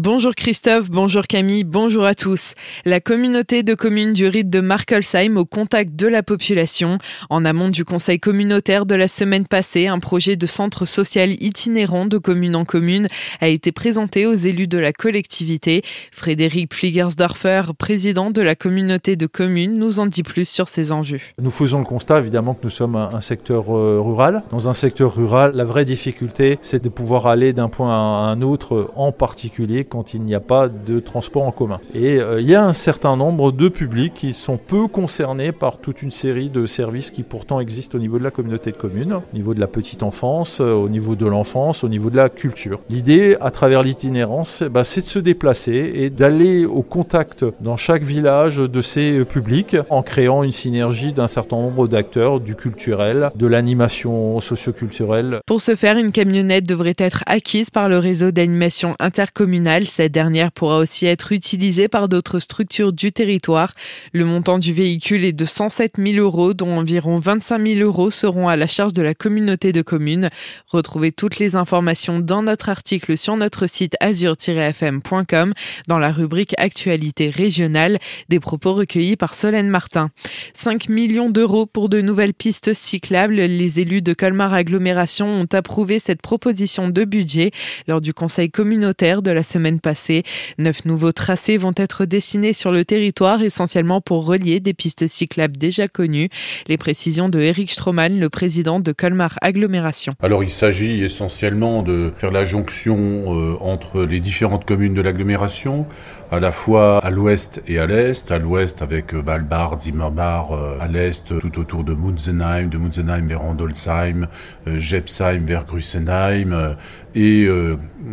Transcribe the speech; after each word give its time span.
Bonjour 0.00 0.36
Christophe, 0.36 0.90
bonjour 0.90 1.26
Camille, 1.26 1.64
bonjour 1.64 2.04
à 2.04 2.14
tous. 2.14 2.54
La 2.84 3.00
communauté 3.00 3.64
de 3.64 3.74
communes 3.74 4.12
du 4.12 4.28
rite 4.28 4.48
de 4.48 4.60
Markelsheim 4.60 5.36
au 5.36 5.44
contact 5.44 5.96
de 5.96 6.06
la 6.06 6.22
population. 6.22 6.98
En 7.30 7.44
amont 7.44 7.68
du 7.68 7.84
conseil 7.84 8.20
communautaire 8.20 8.86
de 8.86 8.94
la 8.94 9.08
semaine 9.08 9.44
passée, 9.44 9.88
un 9.88 9.98
projet 9.98 10.36
de 10.36 10.46
centre 10.46 10.86
social 10.86 11.32
itinérant 11.42 12.06
de 12.06 12.16
commune 12.16 12.54
en 12.54 12.64
commune 12.64 13.08
a 13.40 13.48
été 13.48 13.72
présenté 13.72 14.24
aux 14.24 14.34
élus 14.34 14.68
de 14.68 14.78
la 14.78 14.92
collectivité. 14.92 15.82
Frédéric 16.12 16.70
Pfligersdorfer, 16.70 17.62
président 17.76 18.30
de 18.30 18.40
la 18.40 18.54
communauté 18.54 19.16
de 19.16 19.26
communes, 19.26 19.76
nous 19.78 19.98
en 19.98 20.06
dit 20.06 20.22
plus 20.22 20.48
sur 20.48 20.68
ces 20.68 20.92
enjeux. 20.92 21.20
Nous 21.42 21.50
faisons 21.50 21.80
le 21.80 21.84
constat 21.84 22.20
évidemment 22.20 22.54
que 22.54 22.62
nous 22.62 22.70
sommes 22.70 22.94
un 22.94 23.20
secteur 23.20 23.76
euh, 23.76 24.00
rural. 24.00 24.44
Dans 24.52 24.68
un 24.68 24.74
secteur 24.74 25.16
rural, 25.16 25.56
la 25.56 25.64
vraie 25.64 25.84
difficulté, 25.84 26.56
c'est 26.62 26.84
de 26.84 26.88
pouvoir 26.88 27.26
aller 27.26 27.52
d'un 27.52 27.68
point 27.68 27.90
à 27.90 28.30
un 28.30 28.42
autre 28.42 28.92
en 28.94 29.10
particulier 29.10 29.86
quand 29.88 30.14
il 30.14 30.22
n'y 30.22 30.34
a 30.34 30.40
pas 30.40 30.68
de 30.68 31.00
transport 31.00 31.42
en 31.42 31.52
commun. 31.52 31.80
Et 31.94 32.20
euh, 32.20 32.40
il 32.40 32.48
y 32.48 32.54
a 32.54 32.64
un 32.64 32.72
certain 32.72 33.16
nombre 33.16 33.52
de 33.52 33.68
publics 33.68 34.14
qui 34.14 34.32
sont 34.34 34.56
peu 34.56 34.86
concernés 34.88 35.52
par 35.52 35.78
toute 35.78 36.02
une 36.02 36.10
série 36.10 36.48
de 36.48 36.66
services 36.66 37.10
qui 37.10 37.22
pourtant 37.22 37.60
existent 37.60 37.96
au 37.96 38.00
niveau 38.00 38.18
de 38.18 38.24
la 38.24 38.30
communauté 38.30 38.70
de 38.70 38.76
communes, 38.76 39.14
au 39.14 39.36
niveau 39.36 39.54
de 39.54 39.60
la 39.60 39.66
petite 39.66 40.02
enfance, 40.02 40.60
euh, 40.60 40.72
au 40.72 40.88
niveau 40.88 41.16
de 41.16 41.26
l'enfance, 41.26 41.84
au 41.84 41.88
niveau 41.88 42.10
de 42.10 42.16
la 42.16 42.28
culture. 42.28 42.80
L'idée, 42.90 43.36
à 43.40 43.50
travers 43.50 43.82
l'itinérance, 43.82 44.62
bah, 44.62 44.84
c'est 44.84 45.00
de 45.00 45.06
se 45.06 45.18
déplacer 45.18 45.92
et 45.94 46.10
d'aller 46.10 46.64
au 46.64 46.82
contact 46.82 47.44
dans 47.60 47.76
chaque 47.76 48.02
village 48.02 48.56
de 48.56 48.82
ces 48.82 49.24
publics 49.24 49.76
en 49.90 50.02
créant 50.02 50.42
une 50.42 50.52
synergie 50.52 51.12
d'un 51.12 51.28
certain 51.28 51.56
nombre 51.56 51.88
d'acteurs, 51.88 52.40
du 52.40 52.54
culturel, 52.54 53.30
de 53.34 53.46
l'animation 53.46 54.40
socioculturelle. 54.40 55.40
Pour 55.46 55.60
ce 55.60 55.74
faire, 55.74 55.96
une 55.96 56.12
camionnette 56.12 56.68
devrait 56.68 56.94
être 56.98 57.22
acquise 57.26 57.70
par 57.70 57.88
le 57.88 57.98
réseau 57.98 58.30
d'animation 58.30 58.94
intercommunale 58.98 59.77
cette 59.86 60.12
dernière 60.12 60.50
pourra 60.50 60.78
aussi 60.78 61.06
être 61.06 61.32
utilisée 61.32 61.88
par 61.88 62.08
d'autres 62.08 62.40
structures 62.40 62.92
du 62.92 63.12
territoire. 63.12 63.74
Le 64.12 64.24
montant 64.24 64.58
du 64.58 64.72
véhicule 64.72 65.24
est 65.24 65.32
de 65.32 65.44
107 65.44 65.96
000 65.98 66.16
euros, 66.18 66.54
dont 66.54 66.70
environ 66.70 67.18
25 67.18 67.66
000 67.66 67.80
euros 67.80 68.10
seront 68.10 68.48
à 68.48 68.56
la 68.56 68.66
charge 68.66 68.94
de 68.94 69.02
la 69.02 69.14
communauté 69.14 69.72
de 69.72 69.82
communes. 69.82 70.30
Retrouvez 70.68 71.12
toutes 71.12 71.38
les 71.38 71.54
informations 71.54 72.18
dans 72.18 72.42
notre 72.42 72.70
article 72.70 73.18
sur 73.18 73.36
notre 73.36 73.68
site 73.68 73.94
azur-fm.com 74.00 75.52
dans 75.86 75.98
la 75.98 76.10
rubrique 76.10 76.54
Actualité 76.58 77.30
régionale, 77.30 77.98
des 78.28 78.40
propos 78.40 78.72
recueillis 78.72 79.16
par 79.16 79.34
Solène 79.34 79.68
Martin. 79.68 80.10
5 80.54 80.88
millions 80.88 81.30
d'euros 81.30 81.66
pour 81.66 81.88
de 81.88 82.00
nouvelles 82.00 82.34
pistes 82.34 82.72
cyclables. 82.72 83.34
Les 83.34 83.80
élus 83.80 84.02
de 84.02 84.14
Colmar 84.14 84.54
Agglomération 84.54 85.26
ont 85.26 85.48
approuvé 85.52 85.98
cette 85.98 86.22
proposition 86.22 86.88
de 86.88 87.04
budget 87.04 87.50
lors 87.86 88.00
du 88.00 88.14
conseil 88.14 88.50
communautaire 88.50 89.22
de 89.22 89.30
la 89.30 89.42
semaine 89.42 89.57
passée. 89.80 90.22
Neuf 90.58 90.84
nouveaux 90.84 91.12
tracés 91.12 91.56
vont 91.56 91.74
être 91.76 92.04
dessinés 92.04 92.52
sur 92.52 92.72
le 92.72 92.84
territoire, 92.84 93.42
essentiellement 93.42 94.00
pour 94.00 94.26
relier 94.26 94.60
des 94.60 94.74
pistes 94.74 95.06
cyclables 95.06 95.56
déjà 95.56 95.88
connues. 95.88 96.28
Les 96.68 96.76
précisions 96.76 97.28
de 97.28 97.40
Eric 97.40 97.70
Stroman, 97.70 98.18
le 98.18 98.28
président 98.28 98.80
de 98.80 98.92
Colmar 98.92 99.36
Agglomération. 99.42 100.12
Alors 100.22 100.44
il 100.44 100.50
s'agit 100.50 101.02
essentiellement 101.02 101.82
de 101.82 102.12
faire 102.18 102.30
la 102.30 102.44
jonction 102.44 102.96
euh, 102.98 103.56
entre 103.60 104.02
les 104.02 104.20
différentes 104.20 104.64
communes 104.64 104.94
de 104.94 105.00
l'agglomération, 105.00 105.86
à 106.30 106.40
la 106.40 106.52
fois 106.52 106.98
à 106.98 107.10
l'ouest 107.10 107.62
et 107.66 107.78
à 107.78 107.86
l'est. 107.86 108.30
À 108.30 108.38
l'ouest 108.38 108.82
avec 108.82 109.14
euh, 109.14 109.22
Balbard, 109.22 109.80
Zimmerbar, 109.80 110.52
euh, 110.52 110.78
à 110.80 110.86
l'est 110.86 111.38
tout 111.40 111.58
autour 111.58 111.84
de 111.84 111.94
Munzenheim, 111.94 112.68
de 112.68 112.78
Munzenheim 112.78 113.26
vers 113.26 113.42
Andolsheim, 113.42 114.28
Jepsheim 114.66 115.44
vers 115.44 115.64
Grussenheim, 115.64 116.76
et 117.14 117.48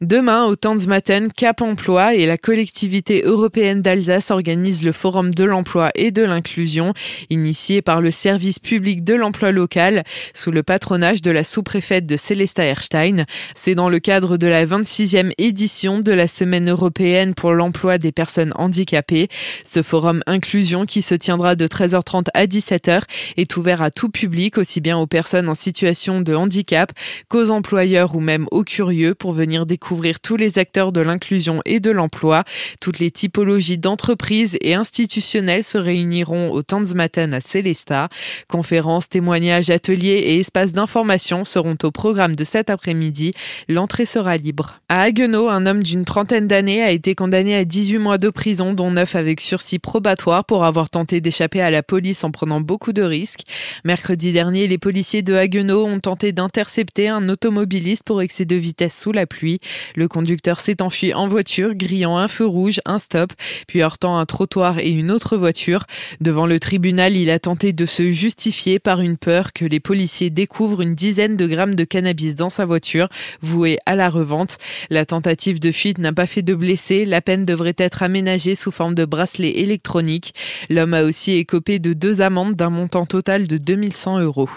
Demain, 0.00 0.44
au 0.44 0.56
Tanzmatten, 0.56 1.32
Cap 1.32 1.62
Emploi 1.62 2.14
et 2.14 2.26
la 2.26 2.36
collectivité 2.36 3.22
européenne 3.24 3.82
d'Alsace 3.82 4.30
organisent 4.30 4.84
le 4.84 4.92
Forum 4.92 5.32
de 5.32 5.44
l'emploi 5.44 5.90
et 5.94 6.10
de 6.10 6.22
l'inclusion, 6.22 6.92
initié 7.30 7.82
par 7.82 8.00
le 8.00 8.10
service 8.10 8.58
public 8.58 9.04
de 9.04 9.14
l'emploi 9.14 9.52
local, 9.52 10.02
sous 10.34 10.50
le 10.50 10.62
patronage 10.62 11.22
de 11.22 11.30
la 11.30 11.44
sous-préfète 11.44 12.06
de 12.06 12.16
Célesta 12.16 12.64
Erstein. 12.64 13.24
C'est 13.54 13.74
dans 13.74 13.88
le 13.88 13.98
cadre 13.98 14.36
de 14.36 14.46
la 14.46 14.66
26e 14.66 15.32
édition 15.38 16.00
de 16.00 16.12
la 16.12 16.26
Semaine 16.26 16.70
européenne 16.70 17.34
pour 17.34 17.52
l'emploi 17.52 17.98
des 17.98 18.12
personnes 18.12 18.52
handicapées. 18.56 19.28
Ce 19.64 19.82
forum 19.82 20.22
inclusion 20.26 20.86
qui 20.86 21.02
se 21.02 21.14
tiendra 21.14 21.54
de 21.54 21.66
13h30 21.66 22.26
à 22.34 22.46
17h 22.46 23.02
est 23.36 23.56
ouvert 23.56 23.82
à 23.82 23.90
tout 23.90 24.08
public, 24.08 24.58
aussi 24.58 24.80
bien 24.80 24.98
aux 24.98 25.06
personnes 25.06 25.48
en 25.48 25.54
situation 25.54 26.20
de 26.20 26.34
handicap 26.34 26.92
qu'aux 27.28 27.50
employeurs 27.50 28.14
ou 28.14 28.20
même 28.20 28.46
aux 28.50 28.64
pour 29.18 29.32
venir 29.34 29.66
découvrir 29.66 30.20
tous 30.20 30.36
les 30.36 30.58
acteurs 30.58 30.90
de 30.90 31.02
l'inclusion 31.02 31.60
et 31.66 31.80
de 31.80 31.90
l'emploi. 31.90 32.44
Toutes 32.80 32.98
les 32.98 33.10
typologies 33.10 33.76
d'entreprises 33.76 34.56
et 34.62 34.72
institutionnelles 34.74 35.64
se 35.64 35.76
réuniront 35.76 36.50
au 36.50 36.62
Tanzmatten 36.62 37.34
à 37.34 37.40
Célesta. 37.40 38.08
Conférences, 38.48 39.10
témoignages, 39.10 39.68
ateliers 39.68 40.22
et 40.24 40.38
espaces 40.40 40.72
d'information 40.72 41.44
seront 41.44 41.76
au 41.82 41.90
programme 41.90 42.34
de 42.34 42.44
cet 42.44 42.70
après-midi. 42.70 43.32
L'entrée 43.68 44.06
sera 44.06 44.38
libre. 44.38 44.80
À 44.88 45.02
Haguenau, 45.02 45.48
un 45.48 45.66
homme 45.66 45.82
d'une 45.82 46.06
trentaine 46.06 46.48
d'années 46.48 46.82
a 46.82 46.90
été 46.90 47.14
condamné 47.14 47.54
à 47.54 47.66
18 47.66 47.98
mois 47.98 48.18
de 48.18 48.30
prison, 48.30 48.72
dont 48.72 48.90
9 48.90 49.14
avec 49.14 49.42
sursis 49.42 49.78
probatoire 49.78 50.46
pour 50.46 50.64
avoir 50.64 50.88
tenté 50.88 51.20
d'échapper 51.20 51.60
à 51.60 51.70
la 51.70 51.82
police 51.82 52.24
en 52.24 52.30
prenant 52.30 52.62
beaucoup 52.62 52.94
de 52.94 53.02
risques. 53.02 53.42
Mercredi 53.84 54.32
dernier, 54.32 54.66
les 54.66 54.78
policiers 54.78 55.22
de 55.22 55.34
Haguenau 55.34 55.84
ont 55.84 56.00
tenté 56.00 56.32
d'intercepter 56.32 57.08
un 57.08 57.28
automobiliste 57.28 58.04
pour 58.04 58.22
excès 58.22 58.46
de 58.46 58.56
vitesse 58.70 58.96
sous 58.96 59.10
la 59.10 59.26
pluie. 59.26 59.58
Le 59.96 60.06
conducteur 60.06 60.60
s'est 60.60 60.80
enfui 60.80 61.12
en 61.12 61.26
voiture, 61.26 61.74
grillant 61.74 62.16
un 62.16 62.28
feu 62.28 62.46
rouge, 62.46 62.80
un 62.84 62.98
stop, 62.98 63.32
puis 63.66 63.82
heurtant 63.82 64.16
un 64.16 64.26
trottoir 64.26 64.78
et 64.78 64.90
une 64.90 65.10
autre 65.10 65.36
voiture. 65.36 65.86
Devant 66.20 66.46
le 66.46 66.60
tribunal, 66.60 67.16
il 67.16 67.30
a 67.30 67.40
tenté 67.40 67.72
de 67.72 67.84
se 67.84 68.12
justifier 68.12 68.78
par 68.78 69.00
une 69.00 69.16
peur 69.16 69.52
que 69.52 69.64
les 69.64 69.80
policiers 69.80 70.30
découvrent 70.30 70.82
une 70.82 70.94
dizaine 70.94 71.36
de 71.36 71.46
grammes 71.48 71.74
de 71.74 71.82
cannabis 71.82 72.36
dans 72.36 72.48
sa 72.48 72.64
voiture, 72.64 73.08
vouée 73.42 73.78
à 73.86 73.96
la 73.96 74.08
revente. 74.08 74.58
La 74.88 75.04
tentative 75.04 75.58
de 75.58 75.72
fuite 75.72 75.98
n'a 75.98 76.12
pas 76.12 76.26
fait 76.26 76.42
de 76.42 76.54
blessés. 76.54 77.04
La 77.04 77.20
peine 77.20 77.44
devrait 77.44 77.74
être 77.76 78.04
aménagée 78.04 78.54
sous 78.54 78.70
forme 78.70 78.94
de 78.94 79.04
bracelet 79.04 79.58
électronique. 79.58 80.32
L'homme 80.68 80.94
a 80.94 81.02
aussi 81.02 81.32
écopé 81.32 81.80
de 81.80 81.92
deux 81.92 82.20
amendes 82.20 82.54
d'un 82.54 82.70
montant 82.70 83.06
total 83.06 83.48
de 83.48 83.56
2100 83.56 84.20
euros. 84.20 84.50